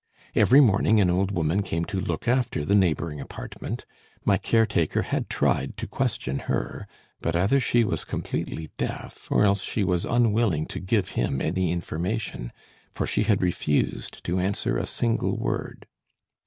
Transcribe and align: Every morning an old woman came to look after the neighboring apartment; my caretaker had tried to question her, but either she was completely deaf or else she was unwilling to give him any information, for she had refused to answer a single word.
Every 0.33 0.61
morning 0.61 0.99
an 0.99 1.11
old 1.11 1.29
woman 1.29 1.61
came 1.61 1.85
to 1.85 1.99
look 1.99 2.27
after 2.27 2.65
the 2.65 2.73
neighboring 2.73 3.21
apartment; 3.21 3.85
my 4.25 4.35
caretaker 4.35 5.03
had 5.03 5.29
tried 5.29 5.77
to 5.77 5.85
question 5.85 6.39
her, 6.49 6.87
but 7.21 7.35
either 7.35 7.59
she 7.59 7.83
was 7.83 8.03
completely 8.03 8.71
deaf 8.79 9.27
or 9.31 9.45
else 9.45 9.61
she 9.61 9.83
was 9.83 10.05
unwilling 10.05 10.65
to 10.69 10.79
give 10.79 11.09
him 11.09 11.39
any 11.39 11.71
information, 11.71 12.51
for 12.91 13.05
she 13.05 13.21
had 13.25 13.43
refused 13.43 14.23
to 14.23 14.39
answer 14.39 14.75
a 14.75 14.87
single 14.87 15.37
word. 15.37 15.85